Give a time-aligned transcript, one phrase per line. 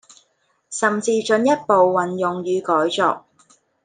[0.71, 3.23] 甚至進一步運用與改作